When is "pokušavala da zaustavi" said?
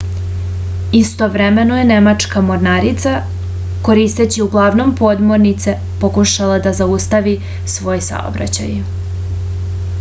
6.05-7.35